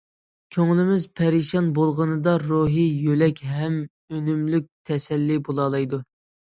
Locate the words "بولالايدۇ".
5.51-6.07